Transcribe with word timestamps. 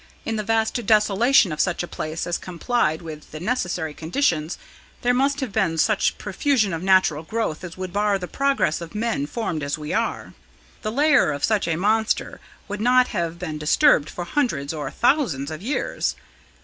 In 0.25 0.35
the 0.35 0.43
vast 0.43 0.83
desolation 0.87 1.51
of 1.51 1.59
such 1.61 1.83
a 1.83 1.87
place 1.87 2.25
as 2.25 2.39
complied 2.39 3.03
with 3.03 3.29
the 3.29 3.39
necessary 3.39 3.93
conditions, 3.93 4.57
there 5.03 5.13
must 5.13 5.41
have 5.41 5.51
been 5.51 5.77
such 5.77 6.17
profusion 6.17 6.73
of 6.73 6.81
natural 6.81 7.21
growth 7.21 7.63
as 7.63 7.77
would 7.77 7.93
bar 7.93 8.17
the 8.17 8.27
progress 8.27 8.81
of 8.81 8.95
men 8.95 9.27
formed 9.27 9.61
as 9.61 9.77
we 9.77 9.93
are. 9.93 10.33
The 10.81 10.91
lair 10.91 11.31
of 11.31 11.43
such 11.43 11.67
a 11.67 11.75
monster 11.75 12.39
would 12.67 12.81
not 12.81 13.09
have 13.09 13.37
been 13.37 13.59
disturbed 13.59 14.09
for 14.09 14.23
hundreds 14.23 14.73
or 14.73 14.89
thousands 14.89 15.51
of 15.51 15.61
years. 15.61 16.15